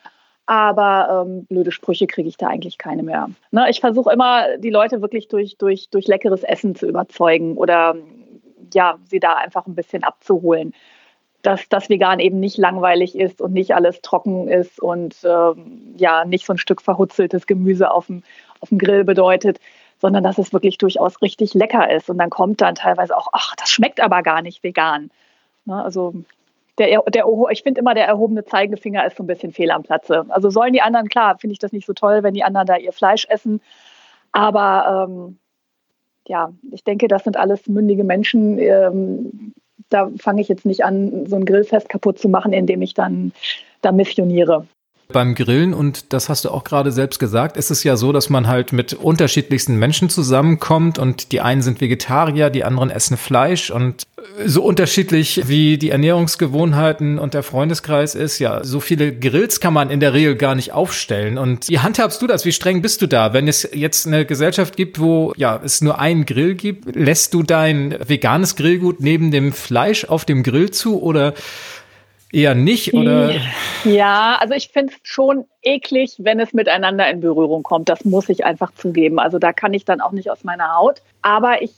[0.47, 3.29] aber ähm, blöde Sprüche kriege ich da eigentlich keine mehr.
[3.51, 7.97] Ne, ich versuche immer, die Leute wirklich durch, durch, durch leckeres Essen zu überzeugen oder
[8.73, 10.73] ja, sie da einfach ein bisschen abzuholen.
[11.43, 16.25] Dass das Vegan eben nicht langweilig ist und nicht alles trocken ist und ähm, ja,
[16.25, 18.23] nicht so ein Stück verhutzeltes Gemüse auf dem,
[18.61, 19.61] auf dem Grill bedeutet,
[19.99, 22.11] sondern dass es wirklich durchaus richtig lecker ist.
[22.11, 25.11] Und dann kommt dann teilweise auch, ach, das schmeckt aber gar nicht vegan.
[25.65, 26.15] Ne, also
[26.79, 30.27] der, der, ich finde immer, der erhobene Zeigefinger ist so ein bisschen fehl am Platze.
[30.29, 32.77] Also sollen die anderen, klar, finde ich das nicht so toll, wenn die anderen da
[32.77, 33.61] ihr Fleisch essen.
[34.33, 35.39] Aber ähm,
[36.27, 38.59] ja, ich denke, das sind alles mündige Menschen.
[38.59, 39.55] Ähm,
[39.89, 43.33] da fange ich jetzt nicht an, so ein Grillfest kaputt zu machen, indem ich dann
[43.81, 44.67] da missioniere.
[45.13, 48.29] Beim Grillen, und das hast du auch gerade selbst gesagt, ist es ja so, dass
[48.29, 53.71] man halt mit unterschiedlichsten Menschen zusammenkommt und die einen sind Vegetarier, die anderen essen Fleisch
[53.71, 54.07] und
[54.45, 59.91] so unterschiedlich wie die Ernährungsgewohnheiten und der Freundeskreis ist, ja, so viele Grills kann man
[59.91, 61.39] in der Regel gar nicht aufstellen.
[61.39, 62.45] Und wie handhabst du das?
[62.45, 63.33] Wie streng bist du da?
[63.33, 67.43] Wenn es jetzt eine Gesellschaft gibt, wo ja es nur einen Grill gibt, lässt du
[67.43, 71.35] dein veganes Grillgut neben dem Fleisch auf dem Grill zu oder
[72.37, 73.33] eher nicht, oder?
[73.85, 77.89] Ja, also ich finde es schon eklig, wenn es miteinander in Berührung kommt.
[77.89, 79.19] Das muss ich einfach zugeben.
[79.19, 81.01] Also da kann ich dann auch nicht aus meiner Haut.
[81.23, 81.73] Aber ich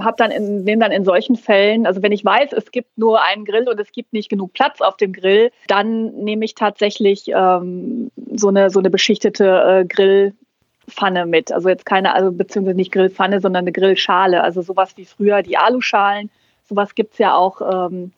[0.00, 3.22] habe dann in, nehme dann in solchen Fällen, also wenn ich weiß, es gibt nur
[3.22, 7.24] einen Grill und es gibt nicht genug Platz auf dem Grill, dann nehme ich tatsächlich
[7.28, 11.52] ähm, so eine so eine beschichtete äh, Grillpfanne mit.
[11.52, 14.42] Also jetzt keine, also beziehungsweise nicht Grillpfanne, sondern eine Grillschale.
[14.42, 16.30] Also sowas wie früher die Aluschalen.
[16.68, 17.88] Sowas gibt es ja auch.
[17.90, 18.12] Ähm,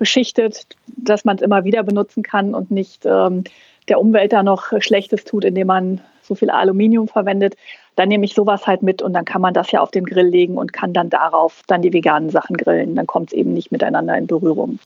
[0.00, 3.44] beschichtet, dass man es immer wieder benutzen kann und nicht ähm,
[3.88, 7.54] der Umwelt da noch Schlechtes tut, indem man so viel Aluminium verwendet.
[7.96, 10.26] Dann nehme ich sowas halt mit und dann kann man das ja auf den Grill
[10.26, 12.96] legen und kann dann darauf dann die veganen Sachen grillen.
[12.96, 14.78] Dann kommt es eben nicht miteinander in Berührung.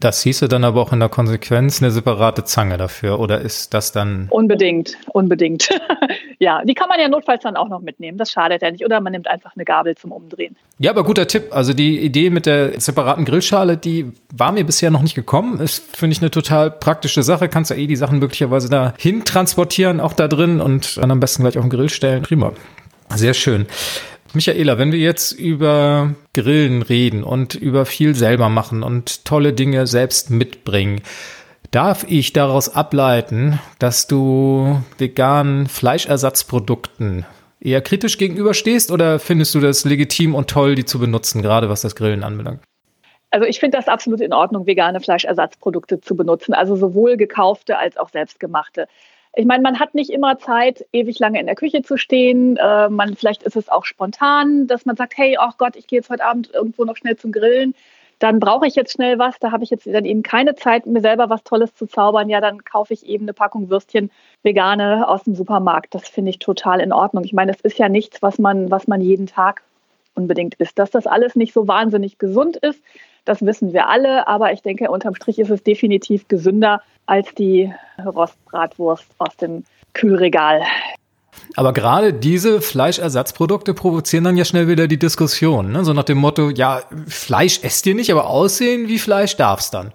[0.00, 3.90] Das hieße dann aber auch in der Konsequenz eine separate Zange dafür, oder ist das
[3.90, 4.28] dann?
[4.30, 5.68] Unbedingt, unbedingt.
[6.38, 8.16] ja, die kann man ja notfalls dann auch noch mitnehmen.
[8.16, 8.84] Das schadet ja nicht.
[8.84, 10.56] Oder man nimmt einfach eine Gabel zum Umdrehen.
[10.78, 11.48] Ja, aber guter Tipp.
[11.50, 15.58] Also die Idee mit der separaten Grillschale, die war mir bisher noch nicht gekommen.
[15.58, 17.48] Ist, finde ich, eine total praktische Sache.
[17.48, 21.18] Kannst ja eh die Sachen möglicherweise da hin transportieren, auch da drin und dann am
[21.18, 22.22] besten gleich auf den Grill stellen.
[22.22, 22.52] Prima.
[23.16, 23.66] Sehr schön.
[24.34, 29.86] Michaela, wenn wir jetzt über Grillen reden und über viel selber machen und tolle Dinge
[29.86, 31.00] selbst mitbringen,
[31.70, 37.26] darf ich daraus ableiten, dass du veganen Fleischersatzprodukten
[37.60, 41.80] eher kritisch gegenüberstehst oder findest du das legitim und toll, die zu benutzen, gerade was
[41.80, 42.62] das Grillen anbelangt?
[43.30, 47.98] Also ich finde das absolut in Ordnung, vegane Fleischersatzprodukte zu benutzen, also sowohl gekaufte als
[47.98, 48.88] auch selbstgemachte
[49.38, 52.56] ich meine, man hat nicht immer Zeit, ewig lange in der Küche zu stehen.
[52.56, 56.00] Äh, man, vielleicht ist es auch spontan, dass man sagt, hey, ach Gott, ich gehe
[56.00, 57.76] jetzt heute Abend irgendwo noch schnell zum Grillen.
[58.18, 59.38] Dann brauche ich jetzt schnell was.
[59.38, 62.28] Da habe ich jetzt dann eben keine Zeit, mir selber was Tolles zu zaubern.
[62.28, 64.10] Ja, dann kaufe ich eben eine Packung Würstchen
[64.42, 65.94] vegane aus dem Supermarkt.
[65.94, 67.22] Das finde ich total in Ordnung.
[67.22, 69.62] Ich meine, es ist ja nichts, was man, was man jeden Tag
[70.16, 70.80] unbedingt isst.
[70.80, 72.82] Dass das alles nicht so wahnsinnig gesund ist,
[73.28, 77.70] Das wissen wir alle, aber ich denke, unterm Strich ist es definitiv gesünder als die
[78.02, 80.62] Rostbratwurst aus dem Kühlregal.
[81.54, 85.72] Aber gerade diese Fleischersatzprodukte provozieren dann ja schnell wieder die Diskussion.
[85.72, 85.84] Ne?
[85.84, 89.92] So nach dem Motto, ja, Fleisch esst ihr nicht, aber aussehen wie Fleisch darf's dann.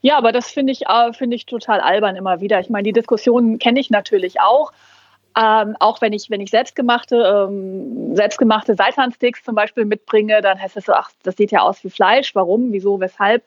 [0.00, 2.60] Ja, aber das finde ich, äh, finde ich total albern immer wieder.
[2.60, 4.72] Ich meine, die Diskussionen kenne ich natürlich auch.
[5.36, 10.76] Ähm, auch wenn ich, wenn ich selbstgemachte, ähm, selbstgemachte Seitandsticks zum Beispiel mitbringe, dann heißt
[10.76, 12.34] es so, ach, das sieht ja aus wie Fleisch.
[12.34, 12.72] Warum?
[12.72, 12.98] Wieso?
[12.98, 13.44] Weshalb?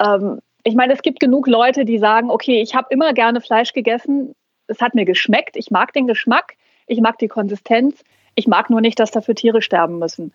[0.00, 3.72] Ähm, ich meine, es gibt genug Leute, die sagen, okay, ich habe immer gerne Fleisch
[3.72, 4.34] gegessen.
[4.66, 5.56] Es hat mir geschmeckt.
[5.56, 6.54] Ich mag den Geschmack.
[6.88, 8.02] Ich mag die Konsistenz.
[8.34, 10.32] Ich mag nur nicht, dass dafür Tiere sterben müssen.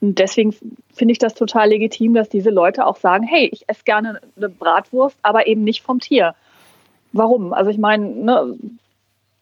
[0.00, 0.54] Und deswegen
[0.92, 4.48] finde ich das total legitim, dass diese Leute auch sagen, hey, ich esse gerne eine
[4.48, 6.34] Bratwurst, aber eben nicht vom Tier.
[7.12, 7.52] Warum?
[7.52, 8.54] Also ich meine, ne,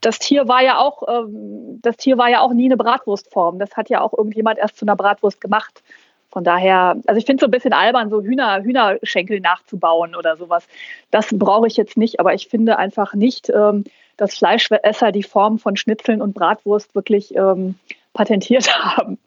[0.01, 3.59] das Tier war ja auch, ähm, das Tier war ja auch nie eine Bratwurstform.
[3.59, 5.83] Das hat ja auch irgendjemand erst zu einer Bratwurst gemacht.
[6.31, 10.37] Von daher, also ich finde es so ein bisschen albern, so Hühner, Hühnerschenkel nachzubauen oder
[10.37, 10.67] sowas.
[11.11, 13.85] Das brauche ich jetzt nicht, aber ich finde einfach nicht, ähm,
[14.17, 17.77] dass Fleischesser die Form von Schnitzeln und Bratwurst wirklich ähm,
[18.13, 19.19] patentiert haben.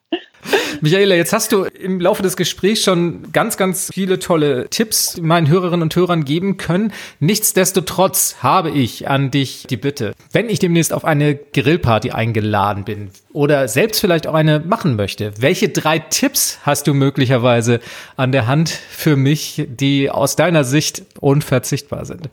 [0.81, 5.47] Michaela, jetzt hast du im Laufe des Gesprächs schon ganz, ganz viele tolle Tipps meinen
[5.47, 6.91] Hörerinnen und Hörern geben können.
[7.19, 13.11] Nichtsdestotrotz habe ich an dich die Bitte, wenn ich demnächst auf eine Grillparty eingeladen bin
[13.33, 17.79] oder selbst vielleicht auch eine machen möchte, welche drei Tipps hast du möglicherweise
[18.15, 22.29] an der Hand für mich, die aus deiner Sicht unverzichtbar sind?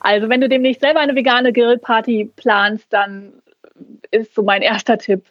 [0.00, 3.32] Also wenn du demnächst selber eine vegane Grillparty planst, dann
[4.10, 5.24] ist so mein erster Tipp,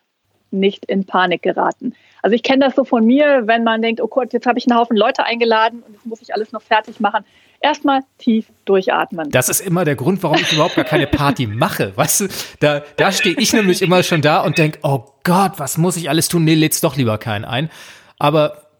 [0.51, 1.93] nicht in Panik geraten.
[2.21, 4.69] Also ich kenne das so von mir, wenn man denkt, oh Gott, jetzt habe ich
[4.69, 7.25] einen Haufen Leute eingeladen und jetzt muss ich alles noch fertig machen.
[7.59, 9.29] Erstmal tief durchatmen.
[9.29, 11.95] Das ist immer der Grund, warum ich überhaupt gar keine Party mache.
[11.95, 12.27] Weißt du,
[12.59, 16.09] da, da stehe ich nämlich immer schon da und denke, oh Gott, was muss ich
[16.09, 16.43] alles tun?
[16.43, 17.69] Nee, lädst doch lieber keinen ein.
[18.17, 18.70] Aber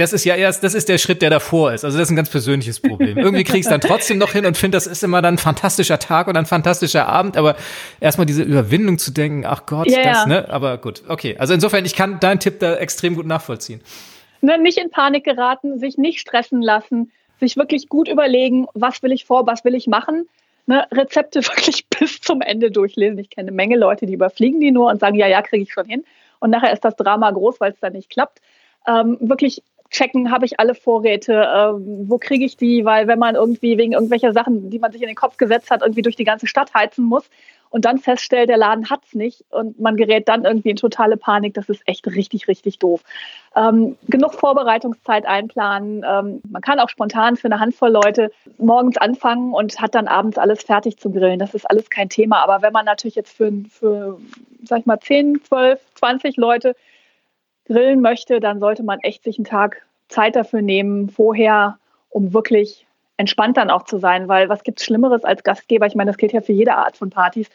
[0.00, 1.84] das ist ja erst, das ist der Schritt, der davor ist.
[1.84, 3.18] Also das ist ein ganz persönliches Problem.
[3.18, 5.38] Irgendwie krieg ich es dann trotzdem noch hin und finde, das ist immer dann ein
[5.38, 7.56] fantastischer Tag und ein fantastischer Abend, aber
[8.00, 10.02] erstmal diese Überwindung zu denken, ach Gott, yeah.
[10.02, 10.48] das, ne?
[10.48, 11.36] Aber gut, okay.
[11.38, 13.80] Also insofern, ich kann deinen Tipp da extrem gut nachvollziehen.
[14.40, 19.12] Ne, nicht in Panik geraten, sich nicht stressen lassen, sich wirklich gut überlegen, was will
[19.12, 20.28] ich vor, was will ich machen.
[20.66, 23.18] Ne, Rezepte wirklich bis zum Ende durchlesen.
[23.18, 25.72] Ich kenne eine Menge Leute, die überfliegen die nur und sagen, ja, ja, kriege ich
[25.72, 26.04] schon hin.
[26.38, 28.40] Und nachher ist das Drama groß, weil es dann nicht klappt.
[28.86, 31.72] Ähm, wirklich checken, habe ich alle Vorräte, äh,
[32.08, 35.08] wo kriege ich die, weil wenn man irgendwie wegen irgendwelcher Sachen, die man sich in
[35.08, 37.28] den Kopf gesetzt hat, irgendwie durch die ganze Stadt heizen muss
[37.70, 41.16] und dann feststellt, der Laden hat es nicht und man gerät dann irgendwie in totale
[41.16, 43.02] Panik, das ist echt richtig, richtig doof.
[43.56, 46.04] Ähm, genug Vorbereitungszeit einplanen.
[46.08, 50.38] Ähm, man kann auch spontan für eine Handvoll Leute morgens anfangen und hat dann abends
[50.38, 51.38] alles fertig zu grillen.
[51.38, 52.42] Das ist alles kein Thema.
[52.42, 54.18] Aber wenn man natürlich jetzt für, für
[54.64, 56.76] sag ich mal, 10, 12, 20 Leute
[57.66, 62.86] grillen möchte, dann sollte man echt sich einen Tag Zeit dafür nehmen, vorher, um wirklich
[63.16, 65.86] entspannt dann auch zu sein, weil was gibt es Schlimmeres als Gastgeber?
[65.86, 67.48] Ich meine, das gilt ja für jede Art von Partys,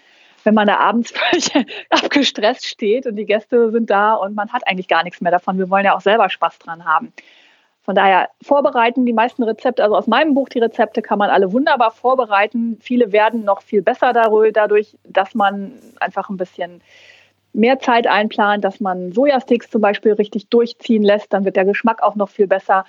[0.44, 1.14] wenn man da abends
[1.90, 5.58] abgestresst steht und die Gäste sind da und man hat eigentlich gar nichts mehr davon.
[5.58, 7.12] Wir wollen ja auch selber Spaß dran haben.
[7.82, 11.52] Von daher vorbereiten die meisten Rezepte, also aus meinem Buch die Rezepte kann man alle
[11.52, 12.78] wunderbar vorbereiten.
[12.82, 16.82] Viele werden noch viel besser dadurch, dass man einfach ein bisschen
[17.56, 22.04] mehr Zeit einplant, dass man Sojasticks zum Beispiel richtig durchziehen lässt, dann wird der Geschmack
[22.04, 22.86] auch noch viel besser.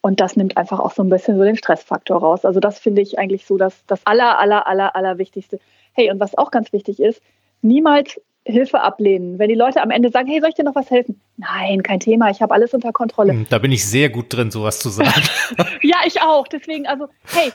[0.00, 2.44] Und das nimmt einfach auch so ein bisschen so den Stressfaktor raus.
[2.44, 5.58] Also das finde ich eigentlich so das, das aller, aller, aller, aller Wichtigste.
[5.92, 7.22] Hey, und was auch ganz wichtig ist,
[7.62, 9.38] niemals Hilfe ablehnen.
[9.38, 11.18] Wenn die Leute am Ende sagen, hey, soll ich dir noch was helfen?
[11.38, 13.32] Nein, kein Thema, ich habe alles unter Kontrolle.
[13.32, 15.22] Hm, da bin ich sehr gut drin, sowas zu sagen.
[15.82, 16.46] ja, ich auch.
[16.46, 17.52] Deswegen, also, hey,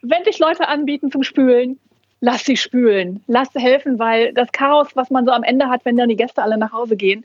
[0.00, 1.78] wenn sich Leute anbieten zum Spülen,
[2.20, 5.96] lass sie spülen, lass helfen, weil das Chaos, was man so am Ende hat, wenn
[5.96, 7.24] dann die Gäste alle nach Hause gehen,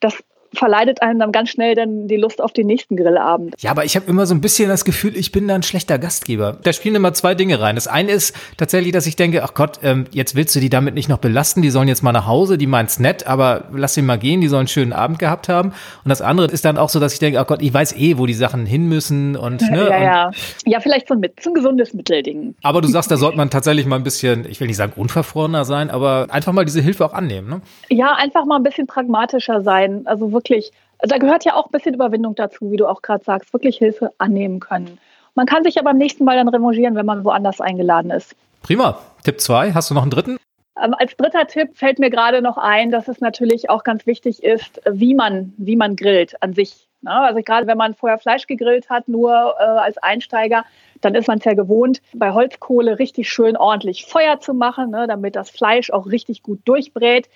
[0.00, 0.22] das
[0.54, 3.54] verleidet einem dann ganz schnell dann die Lust auf den nächsten Grillabend.
[3.58, 5.98] Ja, aber ich habe immer so ein bisschen das Gefühl, ich bin da ein schlechter
[5.98, 6.58] Gastgeber.
[6.62, 7.74] Da spielen immer zwei Dinge rein.
[7.74, 10.94] Das eine ist tatsächlich, dass ich denke, ach Gott, ähm, jetzt willst du die damit
[10.94, 14.02] nicht noch belasten, die sollen jetzt mal nach Hause, die meint's nett, aber lass sie
[14.02, 15.70] mal gehen, die sollen einen schönen Abend gehabt haben.
[16.04, 18.18] Und das andere ist dann auch so, dass ich denke, ach Gott, ich weiß eh,
[18.18, 19.88] wo die Sachen hin müssen und ne.
[19.88, 20.30] Ja, ja.
[20.64, 22.54] ja vielleicht so ein, so ein gesundes Mittelding.
[22.62, 25.64] Aber du sagst, da sollte man tatsächlich mal ein bisschen, ich will nicht sagen unverfrorener
[25.64, 27.60] sein, aber einfach mal diese Hilfe auch annehmen, ne?
[27.90, 30.02] Ja, einfach mal ein bisschen pragmatischer sein.
[30.06, 33.52] Also wirklich da gehört ja auch ein bisschen Überwindung dazu, wie du auch gerade sagst,
[33.52, 34.98] wirklich Hilfe annehmen können.
[35.34, 38.34] Man kann sich ja beim nächsten Mal dann revanchieren, wenn man woanders eingeladen ist.
[38.62, 38.98] Prima.
[39.22, 40.38] Tipp 2, hast du noch einen dritten?
[40.82, 44.42] Ähm, als dritter Tipp fällt mir gerade noch ein, dass es natürlich auch ganz wichtig
[44.42, 46.88] ist, wie man, wie man grillt an sich.
[47.02, 47.12] Ne?
[47.12, 50.64] Also gerade wenn man vorher Fleisch gegrillt hat, nur äh, als Einsteiger,
[51.00, 55.06] dann ist man es ja gewohnt, bei Holzkohle richtig schön ordentlich Feuer zu machen, ne,
[55.06, 57.28] damit das Fleisch auch richtig gut durchbrät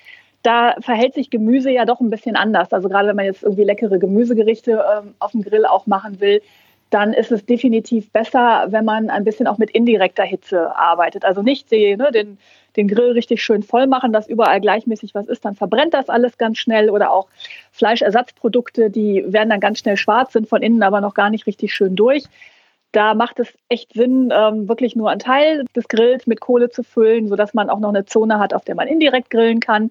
[0.42, 2.72] da verhält sich Gemüse ja doch ein bisschen anders.
[2.72, 6.42] Also gerade wenn man jetzt irgendwie leckere Gemüsegerichte ähm, auf dem Grill auch machen will,
[6.90, 11.24] dann ist es definitiv besser, wenn man ein bisschen auch mit indirekter Hitze arbeitet.
[11.24, 12.38] Also nicht die, ne, den,
[12.76, 16.36] den Grill richtig schön voll machen, dass überall gleichmäßig was ist, dann verbrennt das alles
[16.36, 16.90] ganz schnell.
[16.90, 17.28] Oder auch
[17.70, 21.72] Fleischersatzprodukte, die werden dann ganz schnell schwarz, sind von innen aber noch gar nicht richtig
[21.72, 22.24] schön durch.
[22.90, 26.82] Da macht es echt Sinn, ähm, wirklich nur einen Teil des Grills mit Kohle zu
[26.82, 29.90] füllen, sodass man auch noch eine Zone hat, auf der man indirekt grillen kann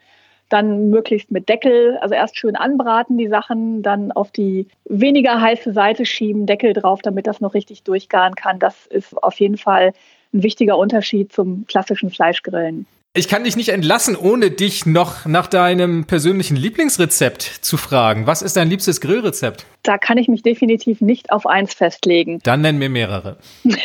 [0.51, 5.73] dann möglichst mit Deckel, also erst schön anbraten die Sachen, dann auf die weniger heiße
[5.73, 8.59] Seite schieben, Deckel drauf, damit das noch richtig durchgaren kann.
[8.59, 9.93] Das ist auf jeden Fall
[10.33, 12.85] ein wichtiger Unterschied zum klassischen Fleischgrillen.
[13.13, 18.25] Ich kann dich nicht entlassen, ohne dich noch nach deinem persönlichen Lieblingsrezept zu fragen.
[18.25, 19.65] Was ist dein liebstes Grillrezept?
[19.83, 22.39] Da kann ich mich definitiv nicht auf eins festlegen.
[22.43, 23.35] Dann nenn mir mehrere.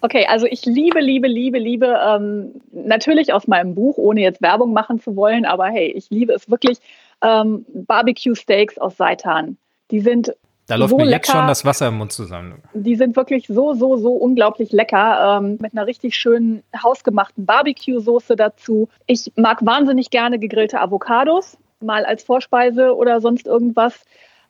[0.00, 4.72] okay, also ich liebe, liebe, liebe, liebe, ähm, natürlich aus meinem Buch, ohne jetzt Werbung
[4.72, 6.78] machen zu wollen, aber hey, ich liebe es wirklich,
[7.20, 9.58] ähm, Barbecue Steaks aus Seitan.
[9.90, 10.32] Die sind
[10.66, 11.32] da läuft so mir jetzt lecker.
[11.32, 12.62] schon das Wasser im Mund zusammen.
[12.72, 15.38] Die sind wirklich so, so, so unglaublich lecker.
[15.38, 18.88] Ähm, mit einer richtig schönen hausgemachten Barbecue-Soße dazu.
[19.06, 24.04] Ich mag wahnsinnig gerne gegrillte Avocados, mal als Vorspeise oder sonst irgendwas.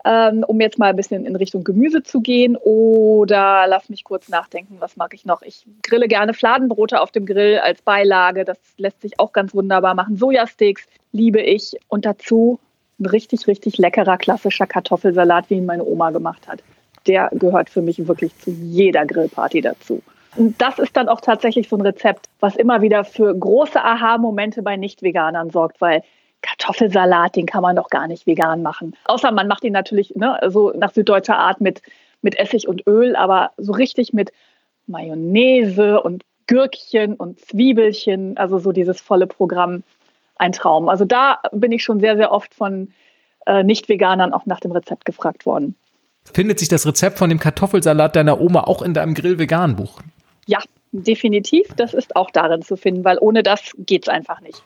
[0.07, 2.57] Ähm, um jetzt mal ein bisschen in Richtung Gemüse zu gehen.
[2.59, 5.40] Oder lass mich kurz nachdenken, was mag ich noch?
[5.40, 8.44] Ich grille gerne Fladenbrote auf dem Grill als Beilage.
[8.44, 10.16] Das lässt sich auch ganz wunderbar machen.
[10.16, 11.72] Sojasteaks liebe ich.
[11.88, 12.61] Und dazu
[12.99, 16.63] ein richtig, richtig leckerer klassischer Kartoffelsalat, wie ihn meine Oma gemacht hat.
[17.07, 20.03] Der gehört für mich wirklich zu jeder Grillparty dazu.
[20.37, 24.63] Und das ist dann auch tatsächlich so ein Rezept, was immer wieder für große Aha-Momente
[24.63, 26.03] bei Nicht-Veganern sorgt, weil
[26.43, 28.95] Kartoffelsalat, den kann man doch gar nicht vegan machen.
[29.07, 31.81] Außer man macht ihn natürlich ne, so nach süddeutscher Art mit,
[32.21, 34.31] mit Essig und Öl, aber so richtig mit
[34.87, 39.83] Mayonnaise und Gürkchen und Zwiebelchen, also so dieses volle Programm
[40.37, 40.88] ein Traum.
[40.88, 42.92] Also da bin ich schon sehr, sehr oft von
[43.47, 45.77] äh, Nicht-Veganern auch nach dem Rezept gefragt worden.
[46.33, 50.01] Findet sich das Rezept von dem Kartoffelsalat deiner Oma auch in deinem Grill-Vegan-Buch?
[50.47, 50.61] Ja,
[50.92, 51.68] definitiv.
[51.77, 54.62] Das ist auch darin zu finden, weil ohne das geht es einfach nicht.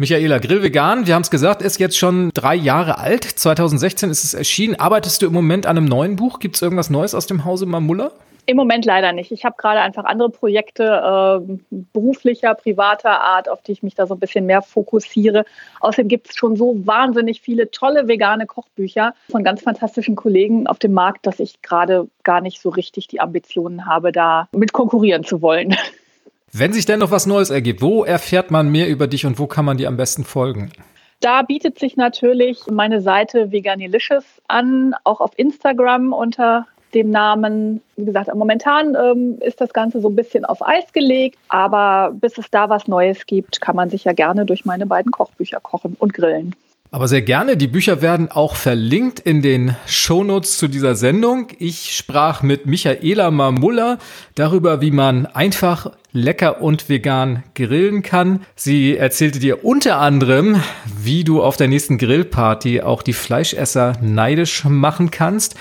[0.00, 3.24] Michaela, Grill Vegan, wir haben es gesagt, ist jetzt schon drei Jahre alt.
[3.24, 4.76] 2016 ist es erschienen.
[4.76, 6.38] Arbeitest du im Moment an einem neuen Buch?
[6.38, 8.12] Gibt es irgendwas Neues aus dem Hause Mamulla?
[8.48, 9.30] Im Moment leider nicht.
[9.30, 11.58] Ich habe gerade einfach andere Projekte äh,
[11.92, 15.44] beruflicher, privater Art, auf die ich mich da so ein bisschen mehr fokussiere.
[15.80, 20.78] Außerdem gibt es schon so wahnsinnig viele tolle vegane Kochbücher von ganz fantastischen Kollegen auf
[20.78, 25.24] dem Markt, dass ich gerade gar nicht so richtig die Ambitionen habe, da mit konkurrieren
[25.24, 25.76] zu wollen.
[26.50, 29.46] Wenn sich denn noch was Neues ergibt, wo erfährt man mehr über dich und wo
[29.46, 30.72] kann man dir am besten folgen?
[31.20, 37.80] Da bietet sich natürlich meine Seite Veganilicious an, auch auf Instagram unter dem Namen.
[37.96, 42.38] Wie gesagt, momentan ähm, ist das Ganze so ein bisschen auf Eis gelegt, aber bis
[42.38, 45.96] es da was Neues gibt, kann man sich ja gerne durch meine beiden Kochbücher kochen
[45.98, 46.54] und grillen.
[46.90, 47.58] Aber sehr gerne.
[47.58, 51.48] Die Bücher werden auch verlinkt in den Shownotes zu dieser Sendung.
[51.58, 53.98] Ich sprach mit Michaela Mamulla
[54.34, 58.40] darüber, wie man einfach lecker und vegan grillen kann.
[58.56, 60.62] Sie erzählte dir unter anderem,
[60.98, 65.56] wie du auf der nächsten Grillparty auch die Fleischesser neidisch machen kannst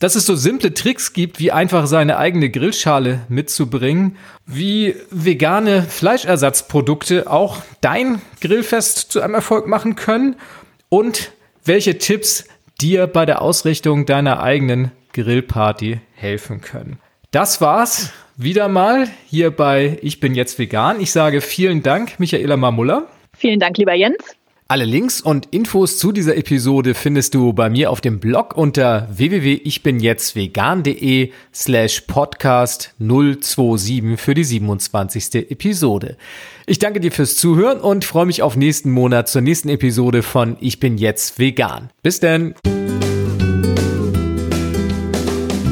[0.00, 7.30] dass es so simple Tricks gibt, wie einfach seine eigene Grillschale mitzubringen, wie vegane Fleischersatzprodukte
[7.30, 10.36] auch dein Grillfest zu einem Erfolg machen können
[10.88, 11.32] und
[11.64, 12.44] welche Tipps
[12.80, 16.98] dir bei der Ausrichtung deiner eigenen Grillparty helfen können.
[17.30, 21.00] Das war's wieder mal hier bei Ich bin jetzt vegan.
[21.00, 23.06] Ich sage vielen Dank, Michaela Mamulla.
[23.36, 24.36] Vielen Dank, lieber Jens.
[24.66, 29.06] Alle Links und Infos zu dieser Episode findest du bei mir auf dem Blog unter
[29.12, 35.50] www.ichbinjetztvegan.de slash podcast 027 für die 27.
[35.50, 36.16] Episode.
[36.64, 40.56] Ich danke dir fürs Zuhören und freue mich auf nächsten Monat zur nächsten Episode von
[40.60, 41.90] Ich bin jetzt vegan.
[42.02, 42.54] Bis denn!